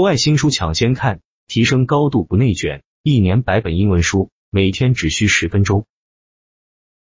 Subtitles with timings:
[0.00, 5.84] 国外新书抢先看，提升高度不内卷，一年百本英文书，每天只需十分钟。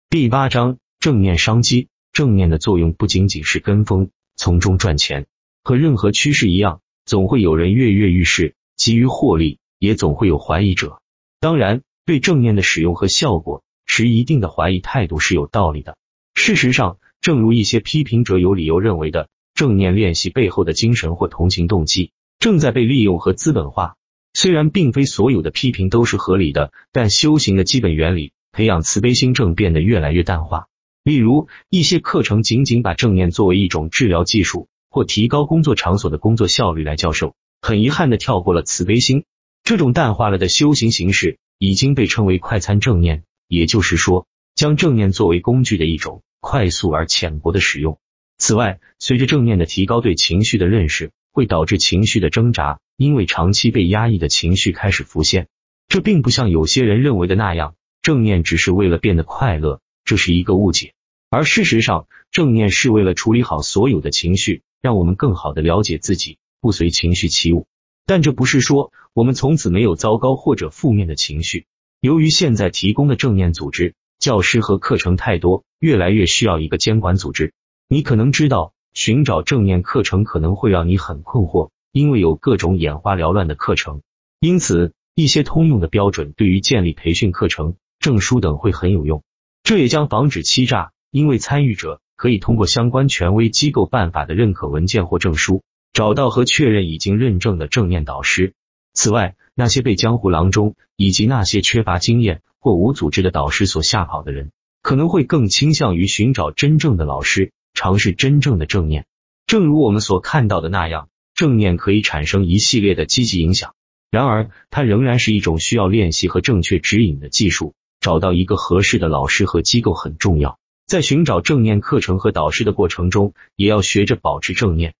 [0.09, 1.87] 第八章正念商机。
[2.13, 5.29] 正念的作用不仅仅是跟风，从中赚钱。
[5.63, 11.01] 和任何趋势一样，总会有人跃跃欲试，急于获利，也总会有怀疑者。
[11.39, 15.97] 当然，对正念的使用和效果持一定的怀疑态度是有道理的。
[16.35, 22.11] 事实上，正如一些批评者有理由认为的，正念练习背后的精神或同情动机
[22.41, 23.97] 正在被利用和资本化。
[24.33, 30.67] 虽然并非所有的批评都是合理的，但修行的基本原理——培养慈悲心正变得越来越淡化。
[31.05, 39.25] 例如，一些课程仅仅把正念作为一种治疗技术或提高工作场所的工作效率来教授，很遗憾的跳过了慈悲心。
[39.63, 47.99] 这种淡化了的修行形式已经被称为快餐正念，也就是说，将正念作为工具的一种快速而浅薄的使用。
[48.39, 55.49] 此外，随着正念的提高，对情绪的认识会导致情绪的挣扎，因为长期被压抑的情绪开始浮现。
[55.89, 59.81] 这并不像有些人认为的那样，正念只是为了变得快乐。
[60.05, 60.95] 这是一个误解，
[61.31, 67.67] 而事实上，正念是为了处理好所有的情绪，让我们更好的了解自己，不随情绪起舞。
[68.07, 71.67] 但这不是说我们从此没有糟糕或者负面的情绪。
[72.01, 77.53] 由于现在提供的正念组织、教师和课程太多，越来越需要一个监管组织。
[77.89, 84.03] 你可能知道，寻找正念课程可能会让你很困惑，因为有各种眼花缭乱的课程。
[84.41, 89.23] 因此，一些通用的标准对于建立培训课程、证书等会很有用。
[89.63, 98.55] 这也将防止欺诈，因为参与者可以通过相关权威机构办法的认可文件或证书，找到和确认已经认证的正念导师。
[98.93, 104.51] 此外，那些被江湖郎中以及那些缺乏经验或无组织的导师所吓跑的人，
[104.83, 109.07] 可能会更倾向于寻找真正的老师，尝试真正的正念。
[109.47, 113.75] 正如我们所看到的那样，正念可以产生一系列的积极影响。
[114.11, 117.73] 然而，它仍然是一种需要练习和正确指引的技术。
[117.99, 124.93] 找到一个合适的老师和机构很重要，在寻找正念课程和导师的过程中，也要学着保持正念。